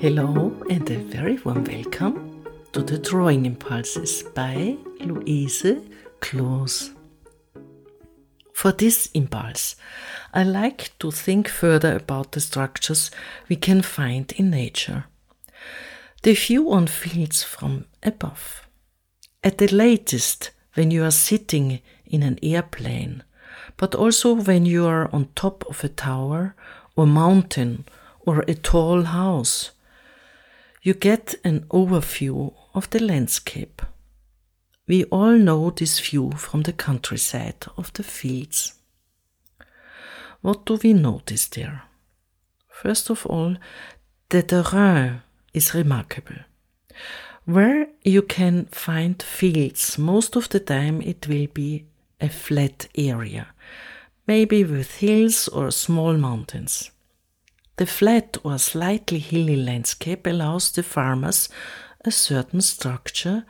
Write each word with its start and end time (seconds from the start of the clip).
Hello 0.00 0.54
and 0.70 0.88
a 0.90 0.98
very 0.98 1.38
warm 1.38 1.64
welcome 1.64 2.44
to 2.72 2.84
the 2.84 2.98
Drawing 2.98 3.46
Impulses 3.46 4.22
by 4.22 4.76
Louise 5.00 5.66
Kloos. 6.20 6.94
For 8.54 8.70
this 8.70 9.10
impulse, 9.12 9.74
I 10.32 10.44
like 10.44 10.96
to 11.00 11.10
think 11.10 11.48
further 11.48 11.96
about 11.96 12.30
the 12.30 12.38
structures 12.40 13.10
we 13.48 13.56
can 13.56 13.82
find 13.82 14.30
in 14.36 14.50
nature. 14.50 15.06
The 16.22 16.34
view 16.34 16.70
on 16.70 16.86
fields 16.86 17.42
from 17.42 17.86
above. 18.00 18.68
At 19.42 19.58
the 19.58 19.66
latest, 19.66 20.52
when 20.74 20.92
you 20.92 21.02
are 21.02 21.10
sitting 21.10 21.80
in 22.06 22.22
an 22.22 22.38
airplane, 22.40 23.24
but 23.76 23.96
also 23.96 24.34
when 24.34 24.64
you 24.64 24.86
are 24.86 25.12
on 25.12 25.30
top 25.34 25.64
of 25.68 25.82
a 25.82 25.88
tower 25.88 26.54
or 26.94 27.04
mountain 27.04 27.84
or 28.24 28.44
a 28.46 28.54
tall 28.54 29.02
house 29.02 29.72
you 30.88 30.94
get 30.94 31.34
an 31.44 31.60
overview 31.68 32.54
of 32.72 32.88
the 32.88 32.98
landscape. 32.98 33.82
We 34.86 35.04
all 35.04 35.36
know 35.36 35.68
this 35.68 36.00
view 36.00 36.30
from 36.30 36.62
the 36.62 36.72
countryside 36.72 37.66
of 37.76 37.92
the 37.92 38.02
fields. 38.02 38.72
What 40.40 40.64
do 40.64 40.78
we 40.82 40.94
notice 40.94 41.46
there? 41.48 41.82
First 42.70 43.10
of 43.10 43.26
all, 43.26 43.56
the 44.30 44.42
terrain 44.42 45.20
is 45.52 45.74
remarkable. 45.74 46.40
Where 47.44 47.88
you 48.02 48.22
can 48.22 48.64
find 48.72 49.22
fields, 49.22 49.98
most 49.98 50.36
of 50.36 50.48
the 50.48 50.60
time 50.60 51.02
it 51.02 51.28
will 51.28 51.48
be 51.52 51.84
a 52.18 52.30
flat 52.30 52.88
area, 52.94 53.48
maybe 54.26 54.64
with 54.64 55.00
hills 55.00 55.48
or 55.48 55.70
small 55.70 56.14
mountains. 56.16 56.90
The 57.78 57.86
flat 57.86 58.36
or 58.42 58.58
slightly 58.58 59.20
hilly 59.20 59.54
landscape 59.54 60.26
allows 60.26 60.72
the 60.72 60.82
farmers 60.82 61.48
a 62.04 62.10
certain 62.10 62.60
structure 62.60 63.44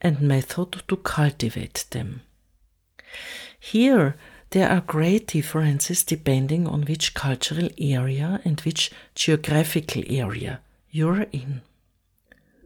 and 0.00 0.20
method 0.20 0.82
to 0.86 0.96
cultivate 0.96 1.84
them. 1.90 2.22
Here, 3.58 4.14
there 4.50 4.70
are 4.70 4.80
great 4.80 5.26
differences 5.26 6.04
depending 6.04 6.68
on 6.68 6.82
which 6.82 7.14
cultural 7.14 7.68
area 7.76 8.40
and 8.44 8.60
which 8.60 8.92
geographical 9.16 10.04
area 10.08 10.60
you're 10.90 11.26
in. 11.32 11.62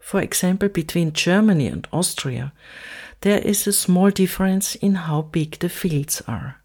For 0.00 0.22
example, 0.22 0.70
between 0.70 1.12
Germany 1.12 1.66
and 1.66 1.86
Austria, 1.92 2.54
there 3.20 3.40
is 3.40 3.66
a 3.66 3.72
small 3.72 4.10
difference 4.10 4.74
in 4.76 4.94
how 4.94 5.20
big 5.20 5.58
the 5.58 5.68
fields 5.68 6.22
are. 6.26 6.63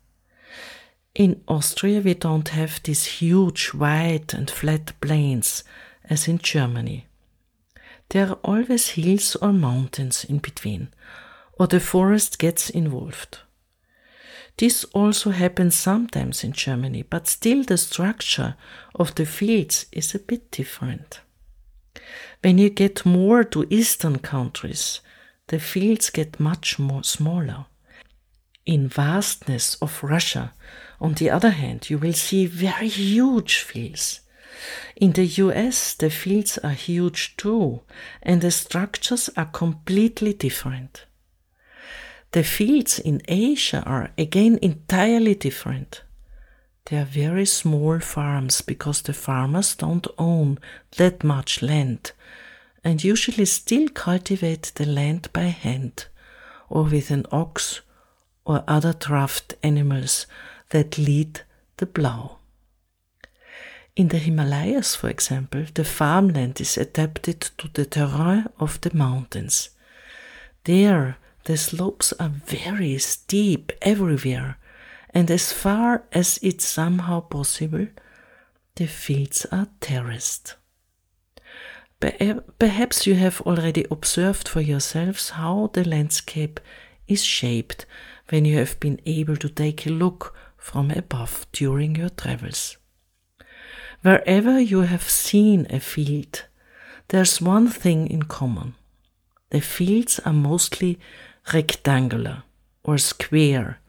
In 1.20 1.44
Austria, 1.50 2.00
we 2.00 2.14
don't 2.14 2.48
have 2.48 2.81
these 2.81 3.03
huge, 3.20 3.73
wide, 3.73 4.34
and 4.34 4.50
flat 4.50 4.94
plains 5.02 5.66
as 6.06 6.30
in 6.30 6.38
Germany. 6.38 7.08
There 8.08 8.30
are 8.30 8.39
always 8.42 8.92
hills 8.92 9.36
or 9.36 9.52
mountains 9.52 10.23
in 10.23 10.38
between, 10.38 10.88
or 11.59 11.67
the 11.67 11.81
forest 11.81 12.40
gets 12.40 12.70
involved. 12.70 13.40
This 14.56 14.86
also 14.94 15.31
happens 15.31 15.75
sometimes 15.75 16.45
in 16.45 16.53
Germany, 16.53 17.03
but 17.03 17.28
still 17.28 17.66
the 17.66 17.78
structure 17.78 18.56
of 18.95 19.14
the 19.16 19.25
fields 19.25 19.88
is 19.92 20.16
a 20.16 20.20
bit 20.20 20.50
different. 20.52 21.20
When 22.42 22.58
you 22.58 22.70
get 22.70 23.06
more 23.06 23.44
to 23.44 23.67
eastern 23.70 24.20
countries, 24.20 25.02
the 25.47 25.59
fields 25.59 26.12
get 26.12 26.40
much 26.40 26.80
more 26.80 27.03
smaller. 27.03 27.66
In 28.70 28.88
vastness 28.88 29.78
of 29.81 30.03
Russia, 30.03 30.53
on 31.02 31.16
the 31.16 31.31
other 31.31 31.50
hand, 31.50 31.89
you 31.89 31.98
will 31.98 32.14
see 32.14 32.45
very 32.45 32.88
huge 32.88 33.62
fields. 33.62 34.20
In 34.95 35.14
the 35.14 35.25
US, 35.25 35.96
the 35.96 36.12
fields 36.12 36.59
are 36.59 36.74
huge 36.74 37.35
too, 37.35 37.81
and 38.22 38.41
the 38.41 38.52
structures 38.52 39.28
are 39.35 39.47
completely 39.47 40.34
different. 40.34 41.06
The 42.29 42.44
fields 42.44 43.00
in 43.00 43.24
Asia 43.28 43.81
are 43.88 44.12
again 44.19 44.59
entirely 44.62 45.34
different. 45.34 46.03
They 46.85 46.97
are 46.97 47.06
very 47.06 47.47
small 47.47 48.00
farms 48.00 48.62
because 48.62 49.02
the 49.02 49.13
farmers 49.13 49.74
don't 49.74 50.06
own 50.19 50.59
that 50.97 51.24
much 51.24 51.63
land 51.63 52.12
and 52.84 53.03
usually 53.03 53.46
still 53.46 53.90
cultivate 53.90 54.74
the 54.75 54.85
land 54.85 55.29
by 55.34 55.46
hand 55.66 56.06
or 56.69 56.84
with 56.84 57.09
an 57.09 57.25
ox 57.31 57.81
or 58.49 58.63
other 58.67 58.93
draft 58.93 59.53
animals 59.61 60.25
that 60.71 60.97
lead 60.97 61.41
the 61.77 61.85
plow. 61.85 62.37
In 63.95 64.07
the 64.07 64.17
Himalayas, 64.17 64.95
for 64.95 65.07
example, 65.07 65.65
the 65.75 65.83
farmland 65.83 66.59
is 66.59 66.75
adapted 66.75 67.41
to 67.59 67.69
the 67.71 67.85
terrain 67.85 68.47
of 68.59 68.81
the 68.81 68.91
mountains. 68.95 69.69
There, 70.63 71.17
the 71.43 71.57
slopes 71.57 72.11
are 72.13 72.29
very 72.29 72.97
steep 72.97 73.71
everywhere, 73.83 74.57
and 75.13 75.29
as 75.29 75.53
far 75.53 76.05
as 76.11 76.39
it's 76.41 76.66
somehow 76.66 77.19
possible, 77.19 77.87
the 78.75 78.87
fields 78.87 79.45
are 79.51 79.67
terraced. 79.79 80.55
Perhaps 82.57 83.05
you 83.05 83.13
have 83.13 83.41
already 83.41 83.85
observed 83.91 84.47
for 84.47 84.61
yourselves 84.61 85.31
how 85.31 85.69
the 85.73 85.83
landscape 85.87 86.59
is 87.07 87.23
shaped 87.23 87.85
when 88.29 88.45
you 88.45 88.57
have 88.57 88.79
been 88.79 89.00
able 89.06 89.35
to 89.38 89.50
take 89.50 89.85
a 89.85 89.90
look 89.90 90.35
from 90.57 90.91
above 90.91 91.47
during 91.51 91.95
your 91.95 92.09
travels. 92.09 92.78
Wherever 94.01 94.59
you 94.59 94.81
have 94.81 95.09
seen 95.09 95.67
a 95.69 95.79
field, 95.79 96.45
there's 97.09 97.41
one 97.41 97.67
thing 97.67 98.07
in 98.07 98.23
common. 98.23 98.75
The 99.50 99.62
fields 99.62 100.19
are 100.25 100.34
mostly 100.34 101.00
rectangular 101.53 102.44
or 102.84 102.97
square, 102.97 103.79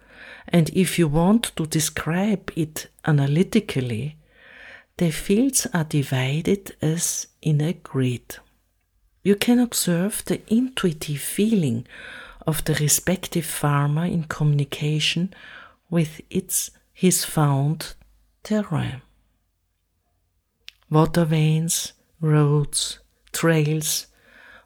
and 0.49 0.71
if 0.71 0.99
you 0.99 1.07
want 1.07 1.53
to 1.57 1.67
describe 1.67 2.51
it 2.57 2.89
analytically, 3.05 4.17
the 4.97 5.11
fields 5.11 5.67
are 5.73 5.85
divided 5.85 6.75
as 6.83 7.27
in 7.41 7.61
a 7.61 7.73
grid. 7.73 8.39
You 9.23 9.37
can 9.37 9.59
observe 9.59 10.25
the 10.25 10.41
intuitive 10.53 11.21
feeling 11.21 11.87
of 12.51 12.65
the 12.65 12.75
respective 12.75 13.47
farmer 13.47 14.05
in 14.05 14.25
communication 14.25 15.33
with 15.89 16.21
its 16.29 16.73
his 16.93 17.25
found 17.25 17.95
terrain. 18.43 19.01
Water 20.91 21.25
veins, 21.25 21.93
roads, 22.21 22.99
trails, 23.33 24.09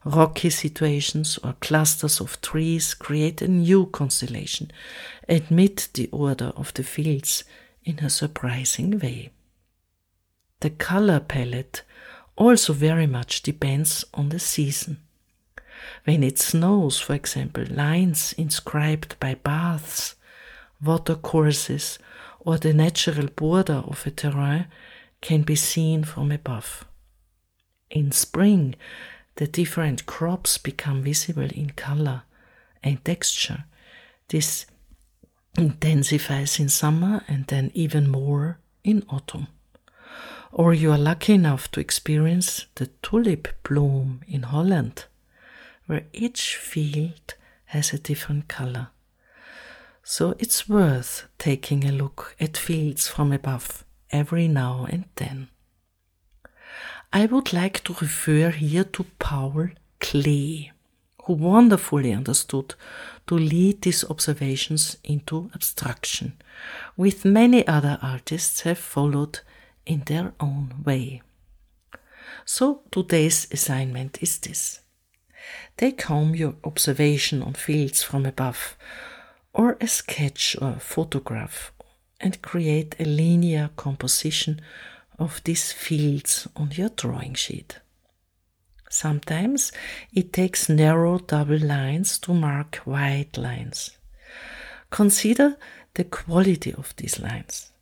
rocky 0.05 0.49
situations 0.49 1.39
or 1.45 1.55
clusters 1.61 2.21
of 2.21 2.41
trees 2.41 2.95
create 2.95 3.43
a 3.43 3.49
new 3.49 3.85
constellation, 3.87 4.71
admit 5.29 5.89
the 5.93 6.09
order 6.11 6.53
of 6.57 6.73
the 6.75 6.83
fields 6.83 7.45
in 7.85 7.99
a 7.99 8.09
surprising 8.09 8.99
way. 8.99 9.31
The 10.61 10.71
color 10.71 11.21
palette 11.21 11.83
also 12.37 12.73
very 12.73 13.07
much 13.07 13.43
depends 13.43 14.07
on 14.15 14.31
the 14.31 14.41
season. 14.41 15.04
When 16.05 16.23
it 16.23 16.39
snows, 16.39 17.01
for 17.01 17.15
example, 17.15 17.65
lines 17.69 18.33
inscribed 18.35 19.19
by 19.21 19.35
baths 19.35 20.15
watercourses, 20.85 21.99
or 22.41 22.59
the 22.59 22.75
natural 22.75 23.29
border 23.29 23.83
of 23.87 24.07
a 24.07 24.11
terrain 24.11 24.67
can 25.21 25.43
be 25.43 25.57
seen 25.57 26.05
from 26.05 26.31
above. 26.31 26.85
In 27.91 28.13
spring, 28.13 28.75
the 29.37 29.47
different 29.47 30.07
crops 30.07 30.59
become 30.59 31.03
visible 31.03 31.49
in 31.55 31.71
color 31.71 32.23
and 32.83 33.03
texture. 33.05 33.65
This 34.29 34.67
intensifies 35.57 36.61
in 36.61 36.69
summer 36.69 37.25
and 37.29 37.47
then 37.47 37.71
even 37.75 38.09
more 38.09 38.59
in 38.83 39.05
autumn. 39.09 39.49
Or 40.53 40.75
you 40.75 40.93
are 40.93 40.99
lucky 40.99 41.35
enough 41.35 41.71
to 41.73 41.81
experience 41.81 42.67
the 42.75 42.87
tulip 43.03 43.49
bloom 43.63 44.21
in 44.29 44.43
Holland, 44.43 45.07
where 45.87 46.07
each 46.13 46.57
field 46.57 47.35
has 47.67 47.93
a 47.93 47.99
different 47.99 48.49
color. 48.49 48.89
So 50.03 50.35
it's 50.39 50.69
worth 50.69 51.27
taking 51.39 51.85
a 51.85 51.93
look 51.93 52.37
at 52.39 52.57
fields 52.57 53.09
from 53.09 53.33
above 53.33 53.85
every 54.11 54.49
now 54.49 54.87
and 54.89 55.05
then. 55.17 55.49
I 57.13 57.27
would 57.27 57.53
like 57.53 57.83
to 57.85 57.97
refer 58.01 58.51
here 58.51 58.85
to 58.85 59.07
Paul 59.19 59.69
Klee, 60.01 60.71
who 61.25 61.33
wonderfully 61.33 62.13
understood 62.13 62.75
to 63.27 63.35
lead 63.35 63.83
these 63.83 64.05
observations 64.05 64.99
into 65.05 65.51
abstraction, 65.55 66.35
with 66.97 67.25
many 67.25 67.67
other 67.67 67.99
artists 68.03 68.61
have 68.63 68.79
followed 68.79 69.41
in 69.87 70.03
their 70.07 70.33
own 70.39 70.83
way. 70.85 71.23
So 72.45 72.83
today's 72.91 73.47
assignment 73.51 74.23
is 74.23 74.39
this. 74.39 74.81
Take 75.77 76.03
home 76.03 76.35
your 76.35 76.55
observation 76.65 77.43
on 77.43 77.55
fields 77.55 78.03
from 78.03 78.27
above 78.27 78.77
or 79.53 79.77
a 79.81 79.87
sketch 79.87 80.57
or 80.61 80.71
a 80.71 80.81
photograph 80.81 81.73
and 82.21 82.43
create 82.43 82.97
a 82.99 83.05
linear 83.05 83.71
composition 83.77 84.61
of 85.19 85.43
these 85.45 85.73
fields 85.73 86.49
on 86.57 86.71
your 86.73 86.89
drawing 86.89 87.35
sheet. 87.35 87.79
Sometimes 88.91 89.73
it 90.13 90.33
takes 90.33 90.69
narrow 90.69 91.19
double 91.19 91.59
lines 91.59 92.19
to 92.21 92.33
mark 92.33 92.81
wide 92.87 93.37
lines. 93.37 93.91
Consider 94.91 95.57
the 95.95 96.05
quality 96.05 96.73
of 96.73 96.95
these 96.97 97.19
lines 97.19 97.73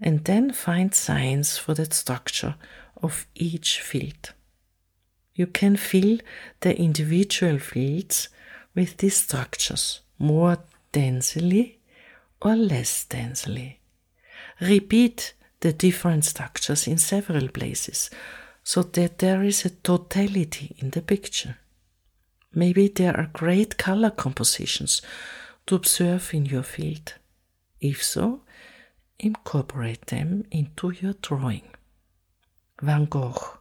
and 0.00 0.24
then 0.24 0.52
find 0.52 0.94
signs 0.94 1.58
for 1.58 1.74
the 1.74 1.84
structure 1.84 2.54
of 3.02 3.26
each 3.34 3.80
field. 3.80 4.32
You 5.40 5.46
can 5.46 5.76
fill 5.78 6.18
the 6.60 6.78
individual 6.78 7.58
fields 7.58 8.28
with 8.74 8.98
these 8.98 9.16
structures 9.16 10.00
more 10.18 10.58
densely 10.92 11.78
or 12.42 12.54
less 12.54 13.04
densely. 13.06 13.80
Repeat 14.60 15.32
the 15.60 15.72
different 15.72 16.26
structures 16.26 16.86
in 16.86 16.98
several 16.98 17.48
places 17.48 18.10
so 18.62 18.82
that 18.82 19.16
there 19.20 19.42
is 19.42 19.64
a 19.64 19.70
totality 19.70 20.76
in 20.76 20.90
the 20.90 21.00
picture. 21.00 21.56
Maybe 22.52 22.88
there 22.88 23.16
are 23.16 23.30
great 23.32 23.78
color 23.78 24.10
compositions 24.10 25.00
to 25.66 25.76
observe 25.76 26.34
in 26.34 26.44
your 26.44 26.64
field. 26.64 27.14
If 27.80 28.04
so, 28.04 28.42
incorporate 29.18 30.04
them 30.08 30.44
into 30.50 30.90
your 30.90 31.14
drawing. 31.14 31.68
Van 32.82 33.06
Gogh, 33.06 33.56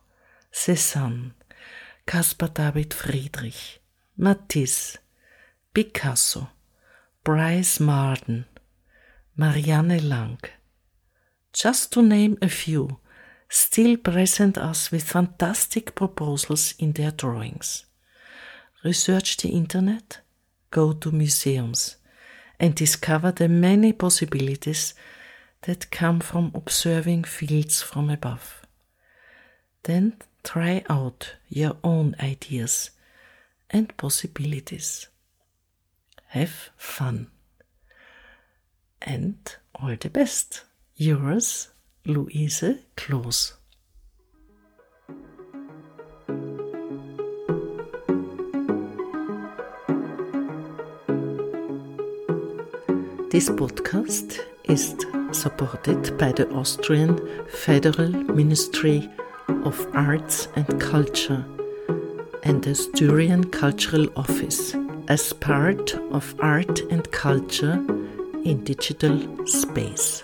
Cézanne, 0.51 1.31
Caspar 2.09 2.47
David 2.47 2.91
Friedrich, 2.91 3.79
Matisse, 4.17 4.97
Picasso, 5.71 6.49
Brice 7.23 7.79
Marden, 7.79 8.45
Marianne 9.37 9.99
Lang. 10.09 10.39
Just 11.53 11.93
to 11.93 12.01
name 12.01 12.35
a 12.41 12.49
few, 12.49 12.97
still 13.47 13.95
present 13.97 14.57
us 14.57 14.91
with 14.91 15.03
fantastic 15.03 15.93
proposals 15.93 16.73
in 16.79 16.93
their 16.93 17.11
drawings. 17.11 17.85
Research 18.83 19.37
the 19.37 19.49
internet, 19.49 20.21
go 20.71 20.93
to 20.93 21.11
museums, 21.11 21.97
and 22.59 22.73
discover 22.73 23.31
the 23.31 23.47
many 23.47 23.93
possibilities 23.93 24.95
that 25.61 25.91
come 25.91 26.21
from 26.21 26.49
observing 26.55 27.25
fields 27.25 27.83
from 27.83 28.09
above. 28.09 28.65
Then 29.83 30.15
try 30.43 30.83
out 30.89 31.35
your 31.47 31.77
own 31.83 32.15
ideas 32.19 32.91
and 33.69 33.95
possibilities. 33.97 35.07
Have 36.27 36.69
fun. 36.77 37.27
And 39.01 39.37
all 39.75 39.95
the 39.99 40.09
best. 40.09 40.63
Yours, 40.95 41.69
Louise 42.05 42.63
Kloos. 42.95 43.53
This 53.31 53.49
podcast 53.49 54.39
is 54.65 54.95
supported 55.31 56.17
by 56.17 56.31
the 56.31 56.49
Austrian 56.51 57.19
Federal 57.47 58.09
Ministry 58.09 59.09
of 59.63 59.87
Arts 59.93 60.47
and 60.55 60.79
Culture 60.79 61.45
and 62.43 62.63
the 62.63 62.75
Styrian 62.75 63.49
Cultural 63.51 64.07
Office 64.15 64.75
as 65.07 65.33
part 65.33 65.93
of 66.11 66.35
Art 66.39 66.79
and 66.91 67.09
Culture 67.11 67.83
in 68.43 68.63
Digital 68.63 69.45
Space. 69.45 70.23